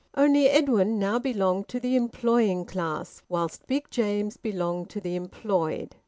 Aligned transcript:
Only, 0.15 0.49
Edwin 0.49 0.97
now 0.97 1.19
belonged 1.19 1.67
to 1.67 1.79
the 1.79 1.95
employing 1.95 2.65
class, 2.65 3.21
whilst 3.29 3.67
Big 3.67 3.91
James 3.91 4.35
belonged 4.35 4.89
to 4.89 4.99
the 4.99 5.15
employed. 5.15 5.95